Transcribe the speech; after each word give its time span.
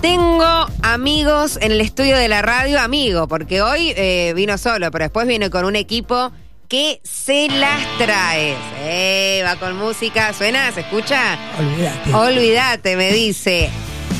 Tengo 0.00 0.68
amigos 0.82 1.58
en 1.60 1.72
el 1.72 1.80
estudio 1.80 2.16
de 2.16 2.28
la 2.28 2.40
radio, 2.40 2.80
amigo, 2.80 3.26
porque 3.26 3.62
hoy 3.62 3.92
eh, 3.96 4.32
vino 4.36 4.56
solo, 4.56 4.92
pero 4.92 5.04
después 5.04 5.26
viene 5.26 5.50
con 5.50 5.64
un 5.64 5.74
equipo 5.74 6.30
que 6.68 7.00
se 7.02 7.48
las 7.48 7.80
trae. 7.98 8.54
Eh, 8.82 9.42
va 9.44 9.56
con 9.56 9.76
música, 9.76 10.32
¿suena? 10.32 10.70
¿Se 10.70 10.82
escucha? 10.82 11.36
Olvídate. 11.58 12.14
Olvídate, 12.14 12.96
me 12.96 13.12
dice. 13.12 13.70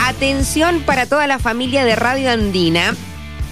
Atención 0.00 0.80
para 0.80 1.06
toda 1.06 1.28
la 1.28 1.38
familia 1.38 1.84
de 1.84 1.94
Radio 1.94 2.32
Andina, 2.32 2.96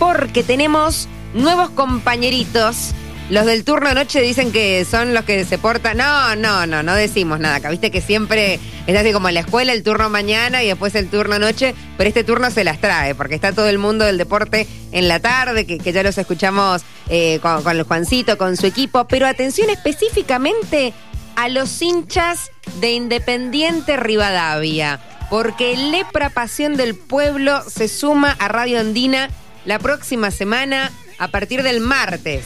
porque 0.01 0.43
tenemos 0.43 1.09
nuevos 1.33 1.71
compañeritos. 1.71 2.93
Los 3.29 3.45
del 3.45 3.65
turno 3.65 3.93
noche 3.93 4.21
dicen 4.21 4.53
que 4.53 4.85
son 4.85 5.13
los 5.13 5.25
que 5.25 5.45
se 5.45 5.59
portan. 5.59 5.97
No, 5.97 6.37
no, 6.37 6.65
no, 6.65 6.85
no 6.85 6.95
decimos 6.95 7.41
nada 7.41 7.57
acá. 7.57 7.71
Viste 7.71 7.91
que 7.91 8.01
siempre 8.01 8.61
es 8.87 8.97
así 8.97 9.13
como 9.13 9.27
en 9.29 9.35
la 9.35 9.41
escuela, 9.41 9.73
el 9.73 9.83
turno 9.83 10.09
mañana 10.09 10.63
y 10.63 10.69
después 10.69 10.95
el 10.95 11.09
turno 11.09 11.41
noche, 11.41 11.75
pero 11.97 12.07
este 12.07 12.23
turno 12.23 12.53
se 12.53 12.63
las 12.63 12.81
trae, 12.81 13.17
porque 13.17 13.35
está 13.35 13.53
todo 13.53 13.69
el 13.69 13.79
mundo 13.79 14.05
del 14.05 14.17
deporte 14.17 14.69
en 14.93 15.09
la 15.09 15.19
tarde, 15.19 15.67
que, 15.67 15.93
ya 15.93 16.05
los 16.05 16.17
escuchamos 16.19 16.83
eh, 17.09 17.41
con, 17.43 17.65
con 17.65 17.77
el 17.77 17.83
Juancito, 17.83 18.39
con 18.39 18.57
su 18.57 18.67
equipo. 18.67 19.09
Pero 19.09 19.27
atención 19.27 19.71
específicamente 19.71 20.93
a 21.35 21.49
los 21.49 21.83
hinchas 21.83 22.53
de 22.81 22.93
Independiente 22.93 23.97
Rivadavia, 23.97 25.01
porque 25.31 25.77
Lepra 25.77 26.31
Pasión 26.31 26.77
del 26.77 26.95
Pueblo 26.95 27.61
se 27.69 27.89
suma 27.89 28.37
a 28.39 28.47
Radio 28.47 28.79
Andina 28.79 29.31
la 29.65 29.81
próxima 29.81 30.31
semana 30.31 30.93
a 31.19 31.27
partir 31.29 31.65
del 31.65 31.81
martes 31.81 32.45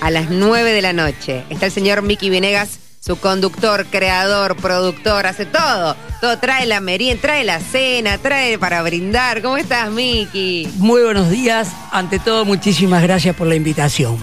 a 0.00 0.10
las 0.10 0.30
9 0.30 0.72
de 0.72 0.82
la 0.82 0.92
noche. 0.92 1.44
Está 1.50 1.66
el 1.66 1.72
señor 1.72 2.02
Miki 2.02 2.30
Venegas, 2.30 2.78
su 3.00 3.16
conductor, 3.18 3.86
creador, 3.86 4.56
productor, 4.56 5.26
hace 5.26 5.46
todo. 5.46 5.96
Todo 6.20 6.38
trae 6.38 6.66
la 6.66 6.80
merienda, 6.80 7.22
trae 7.22 7.44
la 7.44 7.60
cena, 7.60 8.18
trae 8.18 8.58
para 8.58 8.82
brindar. 8.82 9.42
¿Cómo 9.42 9.56
estás, 9.56 9.90
Miki? 9.90 10.68
Muy 10.76 11.02
buenos 11.02 11.30
días. 11.30 11.68
Ante 11.92 12.18
todo, 12.18 12.44
muchísimas 12.44 13.02
gracias 13.02 13.34
por 13.36 13.46
la 13.46 13.54
invitación. 13.54 14.18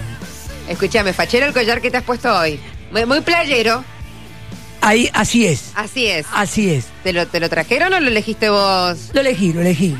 Escúchame, 0.68 1.12
fachero 1.12 1.46
el 1.46 1.52
collar 1.52 1.80
que 1.80 1.90
te 1.90 1.98
has 1.98 2.04
puesto 2.04 2.32
hoy. 2.34 2.58
Muy, 2.92 3.04
muy 3.06 3.20
playero, 3.20 3.84
Ahí, 4.80 5.08
así 5.14 5.46
es. 5.46 5.70
así 5.74 6.06
es. 6.08 6.26
Así 6.34 6.70
es. 6.70 6.84
¿Te 7.02 7.14
lo, 7.14 7.26
¿Te 7.26 7.40
lo 7.40 7.48
trajeron 7.48 7.92
o 7.94 8.00
lo 8.00 8.08
elegiste 8.08 8.50
vos? 8.50 8.98
Lo 9.14 9.20
elegí, 9.22 9.52
lo 9.54 9.62
elegí. 9.62 9.96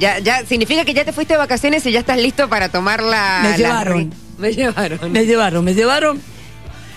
Ya, 0.00 0.18
ya, 0.18 0.46
significa 0.46 0.82
que 0.86 0.94
ya 0.94 1.04
te 1.04 1.12
fuiste 1.12 1.34
de 1.34 1.38
vacaciones 1.38 1.84
y 1.84 1.92
ya 1.92 2.00
estás 2.00 2.16
listo 2.16 2.48
para 2.48 2.70
tomar 2.70 3.02
la. 3.02 3.40
Me 3.42 3.50
la- 3.50 3.56
llevaron. 3.58 4.14
Me 4.38 4.52
llevaron. 4.52 5.12
Me 5.12 5.24
llevaron, 5.26 5.64
me 5.64 5.74
llevaron 5.74 6.20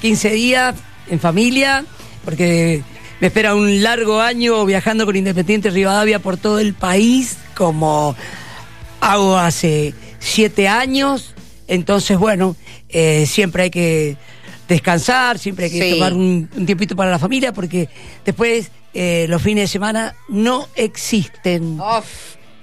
15 0.02 0.30
días 0.32 0.76
en 1.10 1.20
familia, 1.20 1.86
porque 2.26 2.84
me 3.20 3.28
espera 3.28 3.56
un 3.56 3.82
largo 3.84 4.20
año 4.22 4.66
viajando 4.66 5.06
con 5.06 5.16
Independiente 5.16 5.70
Rivadavia 5.70 6.20
por 6.20 6.38
todo 6.38 6.60
el 6.60 6.74
país, 6.74 7.38
como 7.56 8.16
hago 9.02 9.38
hace 9.38 9.94
siete 10.20 10.68
años. 10.68 11.34
Entonces, 11.68 12.18
bueno, 12.18 12.56
eh, 12.90 13.26
siempre 13.28 13.64
hay 13.64 13.70
que 13.70 14.18
descansar, 14.68 15.40
siempre 15.40 15.66
hay 15.66 15.72
que 15.72 15.82
Sí. 15.82 15.92
tomar 15.96 16.14
un, 16.14 16.50
un 16.56 16.66
tiempito 16.66 16.96
para 16.96 17.12
la 17.12 17.20
familia, 17.20 17.54
porque 17.54 17.90
después 18.26 18.70
eh, 18.94 19.26
los 19.30 19.42
fines 19.42 19.64
de 19.64 19.68
semana 19.68 20.16
no 20.30 20.68
existen. 20.76 21.78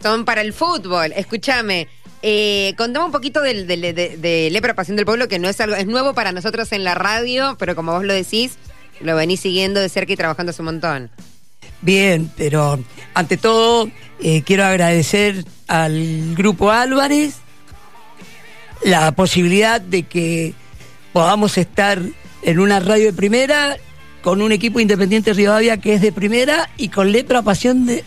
Son 0.02 0.24
para 0.24 0.40
el 0.42 0.52
fútbol. 0.52 1.12
Escúchame. 1.16 1.88
Eh, 2.26 2.72
contame 2.78 3.04
un 3.04 3.12
poquito 3.12 3.42
del, 3.42 3.66
del- 3.66 3.82
de, 3.94 4.16
de 4.16 4.48
Lepra 4.50 4.72
Pasión 4.74 4.96
del 4.96 5.04
Pueblo, 5.04 5.28
que 5.28 5.38
no 5.38 5.46
es 5.46 5.60
algo, 5.60 5.76
es 5.76 5.84
nuevo 5.86 6.14
para 6.14 6.32
nosotros 6.32 6.72
en 6.72 6.82
la 6.82 6.94
radio, 6.94 7.54
pero 7.58 7.74
como 7.76 7.92
vos 7.92 8.02
lo 8.02 8.14
decís, 8.14 8.52
lo 9.02 9.14
venís 9.14 9.40
siguiendo 9.40 9.78
de 9.78 9.90
cerca 9.90 10.14
y 10.14 10.16
trabajando 10.16 10.48
hace 10.50 10.62
un 10.62 10.66
montón. 10.66 11.10
Bien, 11.82 12.30
pero 12.34 12.82
ante 13.12 13.36
todo 13.36 13.90
eh, 14.22 14.40
quiero 14.42 14.64
agradecer 14.64 15.44
al 15.68 16.34
Grupo 16.34 16.70
Álvarez 16.70 17.34
la 18.82 19.12
posibilidad 19.12 19.82
de 19.82 20.04
que 20.04 20.54
podamos 21.12 21.58
estar 21.58 22.00
en 22.42 22.58
una 22.58 22.80
radio 22.80 23.06
de 23.06 23.12
primera 23.12 23.76
con 24.22 24.40
un 24.40 24.52
equipo 24.52 24.80
independiente 24.80 25.34
Rivadavia 25.34 25.76
que 25.76 25.92
es 25.92 26.00
de 26.00 26.10
primera 26.10 26.70
y 26.78 26.88
con 26.88 27.12
Lepra 27.12 27.42
Pasión 27.42 27.84
de 27.84 28.02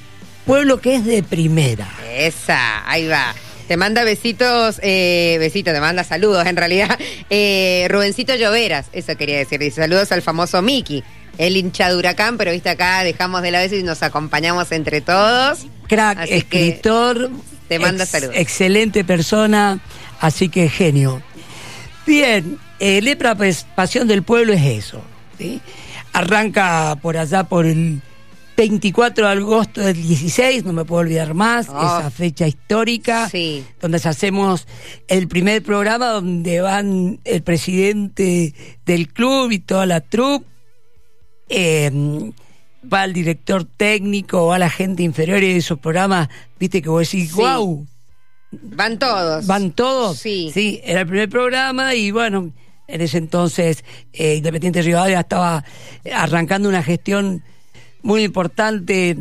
Pueblo 0.47 0.79
que 0.81 0.95
es 0.95 1.05
de 1.05 1.21
primera. 1.21 1.87
Esa, 2.15 2.89
ahí 2.89 3.07
va. 3.07 3.35
Te 3.67 3.77
manda 3.77 4.03
besitos, 4.03 4.79
eh, 4.81 5.37
besitos, 5.39 5.73
te 5.73 5.79
manda 5.81 6.03
saludos 6.03 6.45
en 6.45 6.55
realidad. 6.55 6.97
Eh, 7.29 7.87
Rubencito 7.89 8.35
Lloveras, 8.35 8.85
eso 8.93 9.15
quería 9.17 9.37
decir. 9.37 9.59
Dice 9.59 9.81
saludos 9.81 10.11
al 10.13 10.21
famoso 10.21 10.61
Miki, 10.61 11.03
el 11.37 11.57
hincha 11.57 11.89
de 11.89 11.97
huracán, 11.97 12.37
pero 12.37 12.51
viste 12.51 12.69
acá 12.69 13.03
dejamos 13.03 13.41
de 13.41 13.51
la 13.51 13.59
vez 13.59 13.73
y 13.73 13.83
nos 13.83 14.01
acompañamos 14.01 14.71
entre 14.71 15.01
todos. 15.01 15.65
Crack, 15.87 16.19
Así 16.19 16.33
escritor, 16.33 17.29
te 17.67 17.79
manda 17.79 18.03
ex- 18.05 18.11
saludos. 18.11 18.35
excelente 18.37 19.03
persona, 19.03 19.79
así 20.21 20.47
que 20.49 20.69
genio. 20.69 21.21
Bien, 22.05 22.57
eh, 22.79 23.01
Lepra 23.01 23.35
pues, 23.35 23.65
Pasión 23.75 24.07
del 24.07 24.23
Pueblo 24.23 24.53
es 24.53 24.63
eso. 24.63 25.01
¿sí? 25.37 25.59
Arranca 26.13 26.97
por 27.01 27.17
allá 27.17 27.43
por 27.43 27.65
el 27.65 28.01
24 28.57 29.25
de 29.27 29.31
agosto 29.33 29.81
del 29.81 29.93
16, 29.95 30.65
no 30.65 30.73
me 30.73 30.83
puedo 30.83 31.01
olvidar 31.01 31.33
más, 31.35 31.69
Oh. 31.69 31.77
esa 31.79 32.09
fecha 32.11 32.47
histórica, 32.47 33.29
Sí. 33.29 33.63
donde 33.79 33.97
hacemos 34.03 34.67
el 35.07 35.27
primer 35.27 35.61
programa 35.63 36.07
donde 36.07 36.59
van 36.61 37.19
el 37.23 37.43
presidente 37.43 38.53
del 38.85 39.13
club 39.13 39.51
y 39.51 39.59
toda 39.59 39.85
la 39.85 40.01
troupe, 40.01 40.45
eh, 41.49 41.91
va 42.91 43.03
el 43.05 43.13
director 43.13 43.63
técnico, 43.65 44.47
va 44.47 44.57
la 44.59 44.69
gente 44.69 45.03
inferior 45.03 45.43
y 45.43 45.51
esos 45.51 45.77
programas, 45.79 46.27
viste 46.59 46.81
que 46.81 46.89
vos 46.89 47.01
decís, 47.09 47.29
Sí. 47.31 47.35
wow, 47.39 47.85
Van 48.51 48.97
todos. 48.97 49.45
van 49.45 49.71
todos. 49.71 50.17
Sí. 50.17 50.49
Sí, 50.53 50.81
era 50.83 51.01
el 51.01 51.07
primer 51.07 51.29
programa 51.29 51.93
y 51.93 52.11
bueno, 52.11 52.51
en 52.87 53.01
ese 53.01 53.17
entonces 53.17 53.83
eh, 54.13 54.35
Independiente 54.35 54.81
Rivadavia 54.81 55.19
estaba 55.19 55.63
arrancando 56.13 56.69
una 56.69 56.81
gestión 56.81 57.43
muy 58.07 58.23
importante 58.23 59.17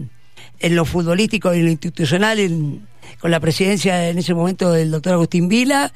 en 0.60 0.76
lo 0.76 0.84
futbolístico 0.84 1.52
y 1.52 1.58
en 1.58 1.64
lo 1.64 1.70
institucional 1.72 2.38
en- 2.38 2.86
con 3.20 3.32
la 3.32 3.40
presidencia 3.40 4.08
en 4.08 4.18
ese 4.18 4.32
momento 4.32 4.70
del 4.70 4.92
doctor 4.92 5.14
Agustín 5.14 5.48
Vila 5.48 5.92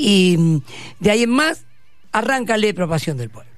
y 0.00 0.36
de 0.98 1.10
ahí 1.12 1.22
en 1.22 1.30
más 1.30 1.64
arranca 2.10 2.56
la 2.56 2.86
Pasión 2.88 3.16
del 3.16 3.30
Pueblo. 3.30 3.50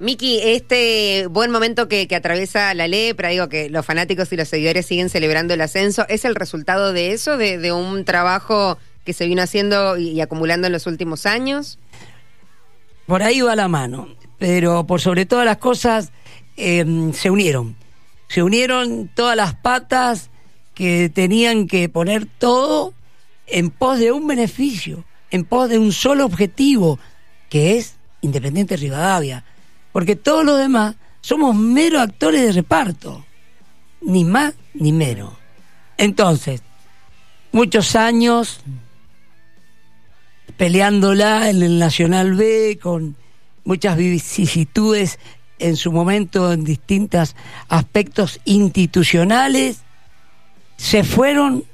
Miki, 0.00 0.40
este 0.42 1.26
buen 1.28 1.50
momento 1.52 1.88
que, 1.88 2.06
que 2.08 2.16
atraviesa 2.16 2.72
la 2.74 2.88
lepra, 2.88 3.28
digo 3.30 3.48
que 3.48 3.68
los 3.70 3.84
fanáticos 3.86 4.32
y 4.32 4.36
los 4.36 4.48
seguidores 4.48 4.86
siguen 4.86 5.08
celebrando 5.08 5.54
el 5.54 5.60
ascenso, 5.60 6.04
¿es 6.08 6.24
el 6.24 6.34
resultado 6.34 6.92
de 6.92 7.12
eso, 7.12 7.36
de, 7.36 7.58
de 7.58 7.70
un 7.72 8.04
trabajo 8.04 8.78
que 9.04 9.12
se 9.12 9.26
vino 9.26 9.42
haciendo 9.42 9.96
y, 9.98 10.10
y 10.10 10.20
acumulando 10.20 10.66
en 10.66 10.72
los 10.72 10.86
últimos 10.86 11.26
años? 11.26 11.78
Por 13.06 13.22
ahí 13.22 13.40
va 13.40 13.54
la 13.56 13.68
mano, 13.68 14.08
pero 14.38 14.84
por 14.86 15.00
sobre 15.00 15.26
todas 15.26 15.44
las 15.46 15.56
cosas 15.58 16.12
eh, 16.58 17.10
se 17.14 17.30
unieron. 17.30 17.76
Se 18.28 18.42
unieron 18.42 19.08
todas 19.14 19.36
las 19.36 19.54
patas 19.54 20.30
que 20.74 21.08
tenían 21.08 21.66
que 21.66 21.88
poner 21.88 22.26
todo 22.26 22.92
en 23.46 23.70
pos 23.70 23.98
de 23.98 24.12
un 24.12 24.26
beneficio, 24.26 25.04
en 25.30 25.44
pos 25.44 25.70
de 25.70 25.78
un 25.78 25.92
solo 25.92 26.26
objetivo, 26.26 26.98
que 27.48 27.78
es 27.78 27.94
Independiente 28.20 28.76
Rivadavia. 28.76 29.44
Porque 29.92 30.16
todos 30.16 30.44
los 30.44 30.58
demás 30.58 30.96
somos 31.20 31.54
meros 31.54 32.02
actores 32.02 32.42
de 32.42 32.52
reparto, 32.52 33.24
ni 34.00 34.24
más 34.24 34.54
ni 34.74 34.92
menos. 34.92 35.32
Entonces, 35.96 36.62
muchos 37.52 37.96
años 37.96 38.60
peleándola 40.56 41.50
en 41.50 41.62
el 41.62 41.78
Nacional 41.78 42.34
B 42.34 42.78
con 42.82 43.16
muchas 43.64 43.96
vicisitudes 43.96 45.18
en 45.58 45.76
su 45.76 45.92
momento 45.92 46.52
en 46.52 46.64
distintos 46.64 47.34
aspectos 47.68 48.40
institucionales, 48.44 49.82
se 50.76 51.04
fueron 51.04 51.64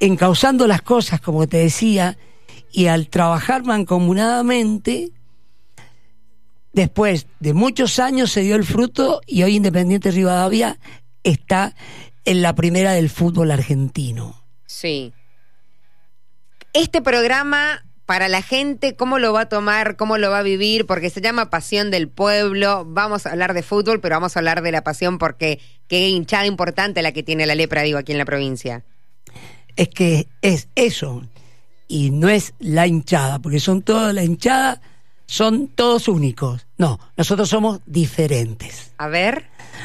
encauzando 0.00 0.66
las 0.66 0.82
cosas, 0.82 1.20
como 1.20 1.46
te 1.46 1.58
decía, 1.58 2.16
y 2.72 2.86
al 2.86 3.08
trabajar 3.08 3.64
mancomunadamente, 3.64 5.10
después 6.72 7.26
de 7.38 7.52
muchos 7.52 7.98
años 7.98 8.32
se 8.32 8.40
dio 8.40 8.56
el 8.56 8.64
fruto 8.64 9.20
y 9.26 9.42
hoy 9.42 9.56
Independiente 9.56 10.10
Rivadavia 10.10 10.78
está 11.22 11.74
en 12.24 12.42
la 12.42 12.54
primera 12.54 12.92
del 12.92 13.10
fútbol 13.10 13.50
argentino. 13.50 14.44
Sí. 14.66 15.12
Este 16.72 17.02
programa, 17.02 17.84
para 18.10 18.26
la 18.26 18.42
gente, 18.42 18.96
¿cómo 18.96 19.20
lo 19.20 19.32
va 19.32 19.42
a 19.42 19.48
tomar? 19.48 19.94
¿Cómo 19.94 20.18
lo 20.18 20.32
va 20.32 20.40
a 20.40 20.42
vivir? 20.42 20.84
Porque 20.84 21.10
se 21.10 21.20
llama 21.20 21.48
Pasión 21.48 21.92
del 21.92 22.08
Pueblo. 22.08 22.84
Vamos 22.84 23.24
a 23.24 23.30
hablar 23.30 23.54
de 23.54 23.62
fútbol, 23.62 24.00
pero 24.00 24.16
vamos 24.16 24.34
a 24.34 24.40
hablar 24.40 24.62
de 24.62 24.72
la 24.72 24.82
pasión 24.82 25.16
porque 25.16 25.60
qué 25.86 26.08
hinchada 26.08 26.44
importante 26.46 27.02
la 27.02 27.12
que 27.12 27.22
tiene 27.22 27.46
la 27.46 27.54
lepra, 27.54 27.82
digo, 27.82 27.98
aquí 27.98 28.10
en 28.10 28.18
la 28.18 28.24
provincia. 28.24 28.82
es 29.76 29.90
que 29.90 30.26
es 30.42 30.66
eso 30.74 31.22
y 31.86 32.10
no 32.10 32.28
es 32.28 32.54
la 32.58 32.88
hinchada, 32.88 33.38
porque 33.38 33.60
son 33.60 33.82
toda 33.82 34.12
la 34.12 34.24
hinchada, 34.24 34.82
son 35.26 35.68
todos 35.68 36.08
únicos. 36.08 36.66
No, 36.78 36.98
nosotros 37.16 37.48
somos 37.48 37.78
diferentes. 37.86 38.90
A 38.98 39.06
ver. 39.06 39.44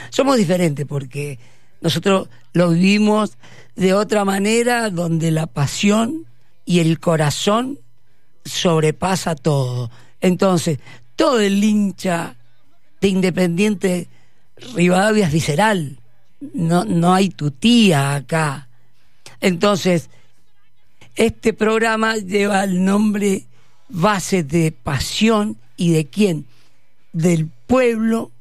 Somos 0.09 0.37
diferentes 0.37 0.87
porque 0.87 1.37
nosotros 1.79 2.27
lo 2.53 2.71
vivimos 2.71 3.37
de 3.75 3.93
otra 3.93 4.25
manera 4.25 4.89
donde 4.89 5.29
la 5.29 5.45
pasión 5.45 6.25
y 6.65 6.79
el 6.79 6.99
corazón 6.99 7.84
sobrepasa 8.45 9.35
todo. 9.35 9.89
Entonces, 10.21 10.79
todo 11.15 11.39
el 11.39 11.63
hincha 11.63 12.35
de 13.01 13.07
Independiente 13.07 14.07
Rivadavia 14.75 15.25
es 15.25 15.33
visceral. 15.33 15.99
No, 16.53 16.85
no 16.85 17.13
hay 17.13 17.29
tu 17.29 17.51
tía 17.51 18.15
acá. 18.15 18.69
Entonces, 19.41 20.09
este 21.15 21.53
programa 21.53 22.17
lleva 22.17 22.63
el 22.63 22.83
nombre 22.83 23.45
base 23.89 24.43
de 24.43 24.71
pasión 24.71 25.57
y 25.75 25.91
de 25.91 26.05
quién? 26.05 26.45
Del 27.13 27.47
pueblo, 27.47 28.31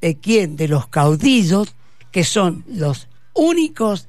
de 0.00 0.16
quién? 0.16 0.56
De 0.56 0.68
los 0.68 0.88
caudillos, 0.88 1.74
que 2.10 2.24
son 2.24 2.64
los 2.68 3.08
únicos 3.34 4.06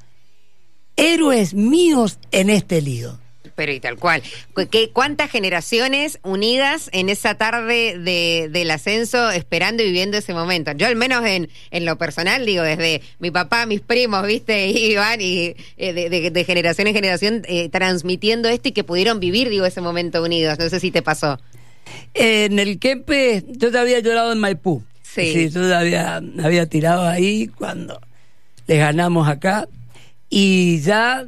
héroes 0.96 1.54
míos 1.54 2.20
en 2.32 2.50
este 2.50 2.82
lío 2.82 3.20
pero 3.56 3.72
y 3.72 3.80
tal 3.80 3.98
cual. 3.98 4.22
¿Qué, 4.69 4.90
¿Cuántas 4.92 5.31
generaciones 5.31 6.19
unidas 6.24 6.90
en 6.92 7.10
esa 7.10 7.36
tarde 7.36 7.98
de, 7.98 8.50
del 8.52 8.69
ascenso 8.72 9.31
esperando 9.31 9.81
y 9.81 9.88
viviendo 9.88 10.18
ese 10.18 10.34
momento? 10.34 10.74
Yo 10.74 10.88
al 10.88 10.96
menos 10.96 11.25
en, 11.25 11.50
en 11.72 11.86
lo 11.86 11.98
personal, 11.98 12.46
digo, 12.46 12.63
desde 12.63 13.02
mi 13.19 13.31
papá, 13.31 13.66
mis 13.66 13.81
primos, 13.81 14.25
viste, 14.28 14.68
y 15.19 15.56
eh, 15.78 15.94
de, 16.31 16.44
generación 16.44 16.88
en 16.88 16.94
generación 16.94 17.42
eh, 17.48 17.69
transmitiendo 17.69 18.50
esto 18.50 18.69
y 18.69 18.72
que 18.74 18.84
pudieron 18.84 19.19
vivir, 19.19 19.50
digo, 19.50 19.66
ese 19.66 19.81
momento 19.81 20.22
unidos. 20.22 20.60
No 20.60 20.69
sé 20.69 20.80
si 20.80 20.92
te 20.92 21.01
pasó. 21.01 21.40
En 22.13 22.60
el 22.60 22.80
Kempe, 22.80 23.44
yo 23.48 23.72
te 23.72 23.78
había 23.78 24.00
llorado 24.00 24.31
en 24.31 24.40
Maipú. 24.40 24.84
Sí. 25.01 25.31
sí 25.31 25.50
yo 25.50 25.68
te 25.68 25.74
había, 25.74 26.22
había 26.44 26.68
tirado 26.68 27.08
ahí 27.08 27.48
cuando 27.48 28.01
les 28.68 28.80
ganamos 28.80 29.28
acá. 29.28 29.68
Y 30.30 30.81
ya 30.81 31.25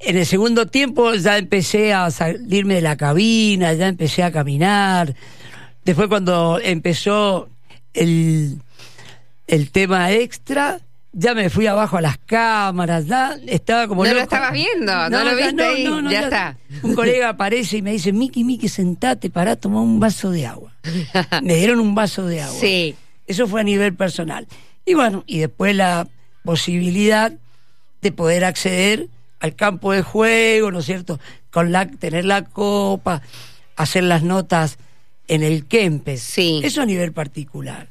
en 0.00 0.16
el 0.16 0.26
segundo 0.26 0.66
tiempo 0.66 1.14
ya 1.14 1.38
empecé 1.38 1.92
a 1.92 2.10
salirme 2.10 2.74
de 2.74 2.82
la 2.82 2.96
cabina, 2.96 3.72
ya 3.74 3.88
empecé 3.88 4.22
a 4.22 4.30
caminar. 4.30 5.14
Después 5.84 6.08
cuando 6.08 6.60
empezó 6.62 7.48
el, 7.94 8.58
el 9.46 9.70
tema 9.70 10.12
extra, 10.12 10.80
ya 11.12 11.34
me 11.34 11.50
fui 11.50 11.66
abajo 11.66 11.96
a 11.96 12.00
las 12.00 12.18
cámaras, 12.18 13.06
ya 13.06 13.36
estaba 13.46 13.88
como 13.88 14.04
No 14.04 14.12
lo 14.12 14.20
estabas 14.20 14.52
viendo, 14.52 15.10
no, 15.10 15.24
lo 15.24 15.36
viste 15.36 15.62
ahí, 15.64 15.88
ya, 16.10 16.20
está. 16.20 16.56
Un 16.82 16.94
colega 16.94 17.30
aparece 17.30 17.78
y 17.78 17.82
me 17.82 17.92
dice, 17.92 18.12
Miki, 18.12 18.44
Miki, 18.44 18.68
sentate, 18.68 19.30
para 19.30 19.56
tomar 19.56 19.82
un 19.82 19.98
vaso 19.98 20.30
de 20.30 20.46
agua. 20.46 20.72
me 21.42 21.56
dieron 21.56 21.80
un 21.80 21.94
vaso 21.94 22.26
de 22.26 22.42
agua. 22.42 22.60
Sí. 22.60 22.94
Eso 23.26 23.46
fue 23.46 23.60
a 23.60 23.64
nivel 23.64 23.94
personal. 23.94 24.46
Y 24.84 24.94
bueno, 24.94 25.24
y 25.26 25.38
después 25.38 25.74
la 25.74 26.06
posibilidad 26.44 27.32
de 28.00 28.12
poder 28.12 28.44
acceder 28.44 29.08
al 29.40 29.54
campo 29.54 29.92
de 29.92 30.02
juego, 30.02 30.70
¿no 30.70 30.80
es 30.80 30.86
cierto? 30.86 31.18
Con 31.50 31.72
la, 31.72 31.86
tener 31.86 32.24
la 32.24 32.44
copa, 32.44 33.22
hacer 33.76 34.04
las 34.04 34.22
notas 34.22 34.78
en 35.28 35.42
el 35.42 35.66
Kempes. 35.66 36.22
Sí. 36.22 36.60
Eso 36.64 36.82
a 36.82 36.86
nivel 36.86 37.12
particular. 37.12 37.88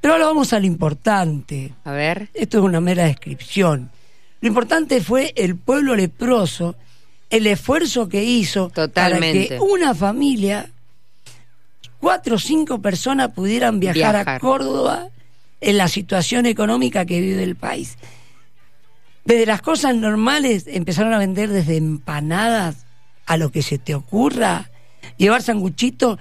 Pero 0.00 0.14
ahora 0.14 0.26
vamos 0.26 0.52
al 0.52 0.64
importante. 0.64 1.72
A 1.84 1.92
ver. 1.92 2.28
Esto 2.34 2.58
es 2.58 2.64
una 2.64 2.80
mera 2.80 3.04
descripción. 3.04 3.90
Lo 4.40 4.48
importante 4.48 5.00
fue 5.00 5.32
el 5.36 5.56
pueblo 5.56 5.96
leproso, 5.96 6.76
el 7.30 7.46
esfuerzo 7.46 8.08
que 8.08 8.22
hizo 8.22 8.70
para 8.94 9.18
que 9.18 9.58
una 9.60 9.94
familia, 9.94 10.70
cuatro 11.98 12.36
o 12.36 12.38
cinco 12.38 12.80
personas 12.80 13.32
pudieran 13.32 13.80
viajar. 13.80 14.28
a 14.28 14.38
Córdoba 14.38 15.08
en 15.60 15.76
la 15.76 15.88
situación 15.88 16.46
económica 16.46 17.04
que 17.04 17.20
vive 17.20 17.42
el 17.42 17.56
país. 17.56 17.98
Desde 19.24 19.46
las 19.46 19.62
cosas 19.62 19.94
normales 19.94 20.64
empezaron 20.66 21.12
a 21.12 21.18
vender 21.18 21.50
desde 21.50 21.76
empanadas 21.76 22.86
a 23.26 23.36
lo 23.36 23.52
que 23.52 23.62
se 23.62 23.78
te 23.78 23.94
ocurra. 23.94 24.70
Llevar 25.16 25.42
sanguchitos. 25.42 26.18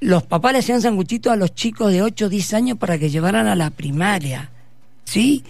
Los 0.00 0.22
papás 0.22 0.52
le 0.52 0.58
hacían 0.60 0.80
sanguchitos 0.80 1.32
a 1.32 1.36
los 1.36 1.54
chicos 1.54 1.92
de 1.92 2.02
8 2.02 2.26
o 2.26 2.28
10 2.28 2.54
años 2.54 2.78
para 2.78 2.98
que 2.98 3.10
llevaran 3.10 3.46
a 3.46 3.54
la 3.54 3.70
primaria. 3.70 4.50
¿Sí? 5.04 5.44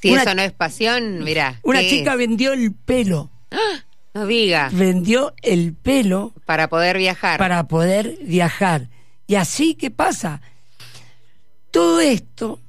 Si 0.00 0.14
eso 0.14 0.34
no 0.34 0.42
es 0.42 0.52
pasión, 0.52 1.24
mira. 1.24 1.58
Una 1.62 1.80
chica 1.80 2.14
vendió 2.14 2.52
el 2.52 2.72
pelo. 2.72 3.30
No 4.12 4.26
diga. 4.26 4.70
Vendió 4.72 5.34
el 5.42 5.72
pelo. 5.72 6.32
Para 6.44 6.68
poder 6.68 6.98
viajar. 6.98 7.38
Para 7.38 7.66
poder 7.66 8.18
viajar. 8.22 8.88
Y 9.26 9.34
así, 9.34 9.74
¿qué 9.74 9.90
pasa? 9.90 10.40
Todo 11.70 12.00
esto 12.00 12.60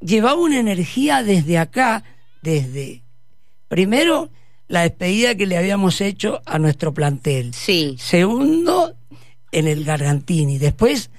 llevaba 0.00 0.40
una 0.40 0.58
energía 0.58 1.22
desde 1.22 1.58
acá 1.58 2.04
desde, 2.42 3.02
primero, 3.68 4.30
la 4.68 4.82
despedida 4.82 5.34
que 5.34 5.46
le 5.46 5.56
habíamos 5.56 6.00
hecho 6.00 6.42
a 6.44 6.58
nuestro 6.58 6.92
plantel. 6.94 7.54
Sí. 7.54 7.96
Segundo, 7.98 8.94
en 9.50 9.66
el 9.66 9.84
Gargantini. 9.84 10.58
Después, 10.58 11.10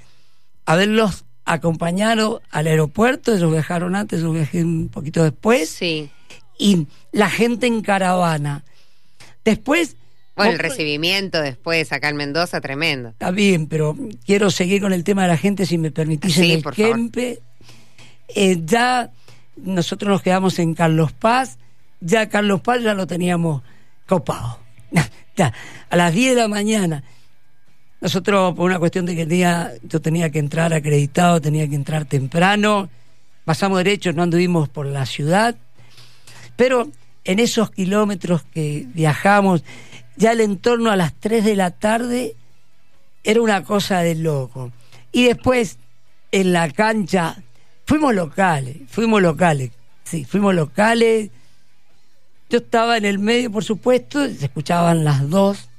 haberlos 0.65 1.25
acompañado 1.45 2.41
al 2.51 2.67
aeropuerto, 2.67 3.33
ellos 3.33 3.51
viajaron 3.51 3.95
antes, 3.95 4.21
yo 4.21 4.31
viajé 4.31 4.63
un 4.63 4.89
poquito 4.89 5.23
después. 5.23 5.69
Sí. 5.69 6.09
Y 6.59 6.87
la 7.11 7.29
gente 7.29 7.67
en 7.67 7.81
caravana. 7.81 8.63
Después... 9.43 9.95
Bueno, 10.35 10.53
el 10.53 10.59
recibimiento 10.59 11.41
después 11.41 11.91
acá 11.91 12.07
en 12.07 12.15
Mendoza, 12.15 12.61
tremendo. 12.61 13.09
Está 13.09 13.31
bien, 13.31 13.67
pero 13.67 13.97
quiero 14.25 14.51
seguir 14.51 14.81
con 14.81 14.93
el 14.93 15.03
tema 15.03 15.23
de 15.23 15.27
la 15.27 15.37
gente, 15.37 15.65
si 15.65 15.77
me 15.77 15.91
permitís, 15.91 16.37
en 16.37 16.51
el 16.51 16.63
Kempe. 16.63 17.41
Eh, 18.29 18.61
ya 18.63 19.11
nosotros 19.63 20.09
nos 20.09 20.21
quedamos 20.21 20.59
en 20.59 20.73
Carlos 20.73 21.11
Paz, 21.11 21.57
ya 21.99 22.29
Carlos 22.29 22.61
Paz 22.61 22.81
ya 22.81 22.93
lo 22.93 23.07
teníamos 23.07 23.61
copado. 24.07 24.59
a 25.89 25.95
las 25.95 26.13
10 26.13 26.35
de 26.35 26.41
la 26.41 26.47
mañana. 26.47 27.03
Nosotros, 28.01 28.55
por 28.55 28.65
una 28.65 28.79
cuestión 28.79 29.05
de 29.05 29.15
que 29.15 29.25
día 29.25 29.73
yo 29.83 30.01
tenía 30.01 30.29
que 30.29 30.39
entrar 30.39 30.73
acreditado, 30.73 31.41
tenía 31.41 31.67
que 31.67 31.75
entrar 31.75 32.05
temprano, 32.05 32.89
pasamos 33.43 33.77
derecho, 33.79 34.13
no 34.13 34.23
anduvimos 34.23 34.69
por 34.69 34.85
la 34.85 35.05
ciudad, 35.05 35.55
pero 36.55 36.89
en 37.25 37.39
esos 37.39 37.71
kilómetros 37.71 38.43
que 38.43 38.85
viajamos, 38.93 39.63
ya 40.15 40.31
el 40.31 40.41
entorno 40.41 40.91
a 40.91 40.95
las 40.95 41.13
3 41.13 41.43
de 41.43 41.55
la 41.55 41.71
tarde 41.71 42.35
era 43.23 43.41
una 43.41 43.63
cosa 43.63 43.99
de 43.99 44.15
loco. 44.15 44.71
Y 45.11 45.25
después, 45.25 45.77
en 46.31 46.53
la 46.53 46.69
cancha, 46.71 47.37
Fuimos 47.89 48.13
locales, 48.13 48.77
fuimos 48.87 49.19
locales, 49.19 49.71
sí, 50.03 50.23
fuimos 50.23 50.53
locales. 50.53 51.31
Yo 52.47 52.59
estaba 52.59 52.97
en 52.97 53.05
el 53.05 53.17
medio, 53.17 53.51
por 53.51 53.63
supuesto, 53.63 54.27
se 54.27 54.45
escuchaban 54.45 55.03
las 55.03 55.27
dos, 55.27 55.69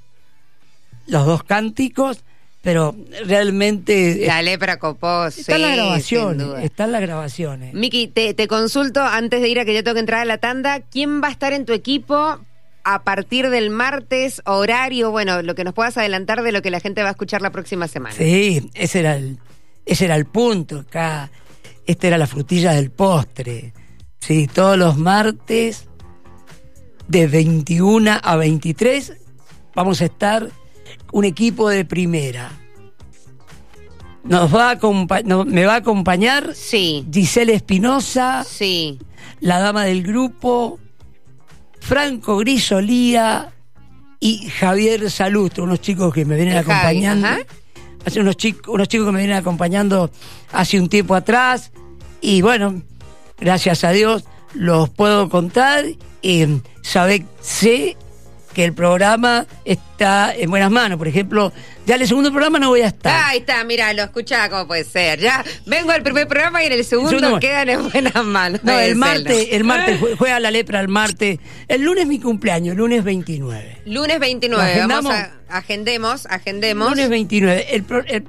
los 1.07 1.25
dos 1.25 1.45
cánticos, 1.45 2.25
pero 2.62 2.97
realmente... 3.26 4.25
La 4.26 4.43
lepra 4.43 4.81
copó, 4.81 5.26
Están 5.26 5.62
las 5.62 5.76
grabaciones, 5.76 6.64
están 6.64 6.90
las 6.90 7.00
grabaciones. 7.00 7.75
Miki, 7.75 8.09
te, 8.09 8.35
te 8.35 8.49
consulto 8.49 9.00
antes 9.05 9.40
de 9.40 9.49
ir 9.49 9.61
a 9.61 9.64
que 9.64 9.73
yo 9.73 9.85
tengo 9.85 9.95
que 9.95 10.00
entrar 10.00 10.23
a 10.23 10.25
la 10.25 10.38
tanda, 10.38 10.81
¿quién 10.81 11.23
va 11.23 11.29
a 11.29 11.31
estar 11.31 11.52
en 11.52 11.64
tu 11.64 11.73
equipo 11.73 12.40
a 12.83 13.05
partir 13.05 13.50
del 13.50 13.71
martes, 13.71 14.43
horario, 14.47 15.12
bueno, 15.12 15.43
lo 15.43 15.55
que 15.55 15.62
nos 15.62 15.75
puedas 15.75 15.97
adelantar 15.97 16.43
de 16.43 16.50
lo 16.50 16.61
que 16.61 16.73
la 16.73 16.81
gente 16.81 17.02
va 17.02 17.11
a 17.11 17.12
escuchar 17.12 17.40
la 17.40 17.50
próxima 17.50 17.87
semana. 17.87 18.17
Sí, 18.17 18.69
ese 18.75 18.99
era 18.99 19.14
el, 19.14 19.38
ese 19.87 20.07
era 20.07 20.17
el 20.17 20.25
punto. 20.25 20.81
Acá 20.81 21.31
esta 21.90 22.06
era 22.06 22.18
la 22.18 22.26
frutilla 22.26 22.73
del 22.73 22.90
postre. 22.90 23.73
Sí, 24.20 24.47
todos 24.47 24.78
los 24.78 24.97
martes 24.97 25.88
de 27.09 27.26
21 27.26 28.18
a 28.23 28.37
23 28.37 29.14
vamos 29.75 30.00
a 30.00 30.04
estar 30.04 30.49
un 31.12 31.25
equipo 31.25 31.68
de 31.68 31.85
primera. 31.85 32.52
Nos 34.23 34.54
va 34.54 34.70
a 34.70 35.44
me 35.47 35.64
va 35.64 35.75
a 35.75 35.76
acompañar 35.76 36.54
sí. 36.54 37.06
Giselle 37.11 37.54
Espinosa, 37.54 38.44
sí. 38.44 38.99
la 39.40 39.59
dama 39.59 39.85
del 39.85 40.02
grupo, 40.02 40.78
Franco 41.80 42.37
Grisolía 42.37 43.52
y 44.20 44.49
Javier 44.49 45.11
Salustro, 45.11 45.64
unos 45.64 45.80
chicos 45.80 46.12
que 46.12 46.25
me 46.25 46.37
vienen 46.37 46.59
acompañando. 46.59 47.26
hace 48.04 48.20
unos 48.20 48.37
chicos, 48.37 48.73
unos 48.73 48.88
chicos 48.88 49.06
que 49.06 49.12
me 49.12 49.18
vienen 49.20 49.38
acompañando 49.38 50.11
hace 50.52 50.78
un 50.78 50.88
tiempo 50.88 51.14
atrás. 51.14 51.73
Y 52.21 52.43
bueno, 52.43 52.83
gracias 53.39 53.85
a 53.85 53.91
Dios 53.91 54.25
los 54.55 54.91
puedo 54.91 55.29
contar 55.29 55.85
y 56.23 56.47
sabe, 56.83 57.25
sé 57.41 57.97
que 58.55 58.65
el 58.65 58.73
programa 58.73 59.47
está 59.65 60.35
en 60.35 60.50
buenas 60.50 60.71
manos. 60.71 60.99
Por 60.99 61.07
ejemplo, 61.07 61.53
ya 61.87 61.95
en 61.95 62.03
el 62.03 62.09
segundo 62.09 62.31
programa 62.31 62.59
no 62.59 62.69
voy 62.69 62.81
a 62.81 62.89
estar. 62.89 63.31
Ahí 63.31 63.39
está, 63.39 63.62
mira, 63.65 63.93
lo 63.93 64.03
escuchaba 64.03 64.49
cómo 64.49 64.67
puede 64.67 64.85
ser. 64.85 65.21
Ya 65.21 65.45
vengo 65.67 65.93
al 65.93 66.03
primer 66.03 66.27
programa 66.27 66.62
y 66.62 66.67
en 66.67 66.73
el 66.73 66.85
segundo, 66.85 67.39
quedan 67.39 67.69
en 67.69 67.91
buenas 67.91 68.25
manos. 68.25 68.61
No, 68.65 68.79
el 68.79 68.97
martes, 68.97 69.49
el 69.53 69.65
martes 69.65 70.00
juega 70.19 70.41
la 70.41 70.50
lepra 70.50 70.81
el 70.81 70.89
martes. 70.89 71.39
El 71.69 71.83
lunes 71.83 72.07
mi 72.07 72.19
cumpleaños, 72.19 72.77
lunes 72.77 73.05
29. 73.05 73.83
Lunes 73.87 74.19
29, 74.19 74.87
vamos 74.87 75.15
a 75.15 75.31
agendemos, 75.49 76.27
agendemos. 76.27 76.91
Lunes 76.91 77.09
29. 77.09 77.67
El, 77.71 77.85
El 78.07 78.25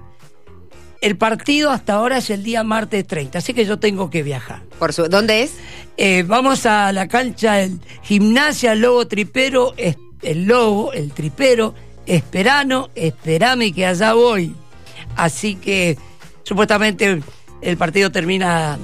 partido 1.17 1.71
hasta 1.71 1.93
ahora 1.93 2.17
es 2.17 2.29
el 2.29 2.43
día 2.43 2.63
martes 2.63 3.05
30, 3.07 3.39
así 3.39 3.53
que 3.53 3.65
yo 3.65 3.79
tengo 3.79 4.09
que 4.09 4.23
viajar. 4.23 4.61
Por 4.79 4.93
su, 4.93 5.07
¿Dónde 5.07 5.43
es? 5.43 5.53
Eh, 5.97 6.23
vamos 6.25 6.65
a 6.65 6.91
la 6.91 7.07
cancha 7.07 7.55
del 7.55 7.79
Gimnasia 8.03 8.75
Lobo 8.75 9.07
Tripero, 9.07 9.73
el 9.77 10.45
Lobo, 10.45 10.93
el 10.93 11.11
Tripero, 11.11 11.73
Esperano, 12.05 12.89
esperame 12.95 13.73
que 13.73 13.85
allá 13.85 14.13
voy. 14.13 14.55
Así 15.15 15.55
que 15.55 15.97
supuestamente 16.43 17.21
el 17.61 17.77
partido 17.77 18.11
termina 18.11 18.77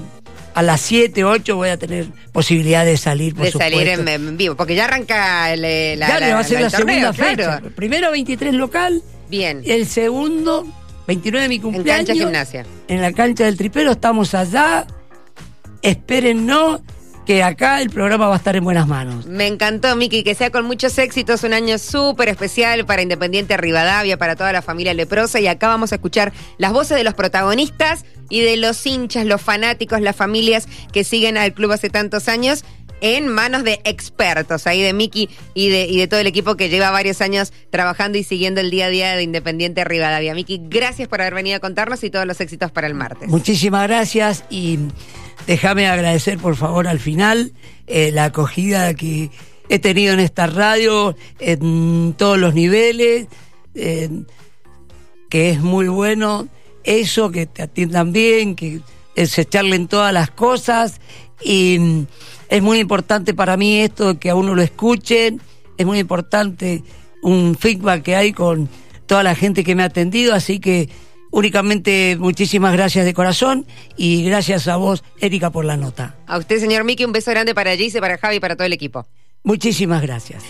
a 0.58 0.64
las 0.64 0.82
7, 0.82 1.24
8 1.24 1.56
voy 1.56 1.70
a 1.70 1.78
tener 1.78 2.08
posibilidad 2.32 2.84
de 2.84 2.98
salir, 2.98 3.36
por 3.36 3.46
De 3.46 3.52
salir 3.52 3.88
en, 3.88 4.38
vivo, 4.38 4.56
porque 4.56 4.74
ya 4.74 4.86
arranca 4.86 5.54
el, 5.54 5.64
eh, 5.64 5.96
la, 5.96 6.20
ya, 6.20 6.34
va 6.34 6.40
a 6.40 6.44
ser 6.44 6.62
la 6.62 6.72
segunda 6.72 7.14
fecha. 7.14 7.62
Primero 7.76 8.10
23 8.10 8.56
local. 8.56 9.04
Bien. 9.30 9.62
El 9.66 9.86
segundo, 9.86 10.66
29 11.08 11.42
de 11.44 11.50
mi 11.50 11.60
cumpleaños. 11.60 12.02
En 12.02 12.06
cancha 12.06 12.26
gimnasia. 12.26 12.66
En 12.88 13.02
la 13.02 13.14
cancha 13.14 13.46
del 13.46 13.58
tripero, 13.58 13.92
estamos 13.92 14.34
allá. 14.34 14.86
Espérennos 15.82 16.82
que 17.26 17.44
acá 17.44 17.82
el 17.82 17.90
programa 17.90 18.28
va 18.28 18.36
a 18.36 18.38
estar 18.38 18.56
en 18.56 18.64
buenas 18.64 18.88
manos. 18.88 19.26
Me 19.26 19.48
encantó, 19.48 19.96
Miki, 19.98 20.24
que 20.24 20.34
sea 20.34 20.50
con 20.50 20.66
muchos 20.66 20.98
éxitos, 20.98 21.44
un 21.44 21.54
año 21.54 21.78
súper 21.78 22.30
especial 22.30 22.86
para 22.86 23.02
Independiente 23.02 23.58
Rivadavia, 23.58 24.18
para 24.18 24.38
toda 24.38 24.54
la 24.54 24.62
familia 24.62 24.94
leprosa. 24.94 25.40
Y 25.42 25.48
acá 25.48 25.68
vamos 25.68 25.92
a 25.92 25.96
escuchar 25.96 26.32
las 26.58 26.72
voces 26.72 26.98
de 26.98 27.04
los 27.04 27.14
protagonistas 27.16 28.06
y 28.30 28.42
de 28.42 28.56
los 28.56 28.86
hinchas, 28.86 29.26
los 29.26 29.42
fanáticos, 29.42 30.00
las 30.00 30.16
familias 30.16 30.68
que 30.94 31.04
siguen 31.04 31.38
al 31.38 31.54
club 31.54 31.74
hace 31.74 31.90
tantos 31.90 32.30
años 32.30 32.64
en 33.02 33.28
manos 33.28 33.64
de 33.64 33.80
expertos, 33.84 34.68
ahí 34.68 34.82
de 34.82 34.94
Miki 34.94 35.30
y 35.54 35.70
de, 35.70 35.86
y 35.86 35.98
de 35.98 36.08
todo 36.08 36.20
el 36.20 36.28
equipo 36.28 36.56
que 36.56 36.70
lleva 36.70 36.92
varios 36.92 37.22
años 37.22 37.54
trabajando 37.70 38.18
y 38.18 38.24
siguiendo 38.24 38.62
el 38.62 38.72
día 38.72 38.88
a 38.88 38.90
día 38.90 39.16
de 39.16 39.24
Independiente 39.24 39.84
Rivadavia. 39.84 40.34
Miki, 40.34 40.62
gracias 40.64 41.08
por 41.08 41.22
haber 41.22 41.34
venido 41.34 41.58
a 41.58 41.60
contarnos 41.60 42.04
y 42.04 42.10
todos 42.10 42.26
los 42.26 42.40
éxitos 42.42 42.72
para 42.72 42.88
el 42.88 42.94
martes. 42.94 43.30
Muchísimas 43.30 43.88
gracias 43.88 44.44
y 44.50 44.80
Déjame 45.46 45.88
agradecer, 45.88 46.40
por 46.40 46.56
favor, 46.56 46.88
al 46.88 47.00
final 47.00 47.54
eh, 47.86 48.12
la 48.12 48.26
acogida 48.26 48.94
que 48.96 49.30
he 49.70 49.80
tenido 49.80 50.14
en 50.14 50.20
esta 50.20 50.48
radio 50.48 51.16
en 51.40 52.16
todos 52.18 52.38
los 52.38 52.54
niveles, 52.54 53.28
que 53.74 55.50
es 55.50 55.62
muy 55.62 55.88
bueno 55.88 56.48
eso, 56.84 57.32
que 57.32 57.46
te 57.46 57.62
atiendan 57.62 58.12
bien, 58.12 58.56
que 58.56 58.82
se 59.26 59.46
charlen 59.46 59.88
todas 59.88 60.14
las 60.14 60.30
cosas 60.30 61.02
y 61.42 61.78
mm, 61.80 62.06
es 62.50 62.62
muy 62.62 62.80
importante 62.80 63.34
para 63.34 63.58
mí 63.58 63.80
esto 63.80 64.20
que 64.20 64.30
a 64.30 64.36
uno 64.36 64.54
lo 64.54 64.62
escuchen, 64.62 65.42
es 65.78 65.86
muy 65.86 66.00
importante 66.00 66.84
un 67.24 67.56
feedback 67.60 68.04
que 68.04 68.16
hay 68.16 68.34
con 68.34 68.70
toda 69.06 69.24
la 69.24 69.36
gente 69.36 69.64
que 69.64 69.76
me 69.76 69.84
ha 69.84 69.88
atendido, 69.88 70.34
así 70.34 70.60
que 70.60 70.90
Únicamente 71.30 72.16
muchísimas 72.20 72.74
gracias 72.74 73.06
de 73.06 73.14
corazón 73.14 73.66
y 73.98 74.24
gracias 74.24 74.68
a 74.68 74.78
vos, 74.78 75.04
Erika, 75.20 75.52
por 75.52 75.66
la 75.66 75.76
nota. 75.76 76.16
A 76.26 76.38
usted, 76.38 76.60
señor 76.60 76.84
Miki, 76.84 77.04
un 77.04 77.12
beso 77.12 77.32
grande 77.32 77.54
para 77.54 77.76
Gise, 77.76 78.00
para 78.00 78.18
Javi 78.18 78.38
y 78.38 78.40
para 78.40 78.56
todo 78.56 78.66
el 78.66 78.74
equipo. 78.74 79.06
Muchísimas 79.44 80.02
gracias. 80.02 80.46